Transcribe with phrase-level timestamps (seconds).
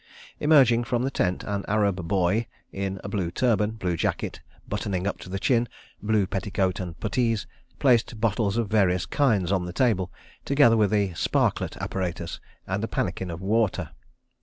[0.39, 5.19] Emerging from the tent, an Arab "boy" in a blue turban, blue jacket buttoning up
[5.19, 5.67] to the chin,
[6.01, 7.45] blue petticoat and puttees,
[7.77, 10.11] placed bottles of various kinds on the table,
[10.43, 13.91] together with a "sparklet" apparatus and a pannikin of water.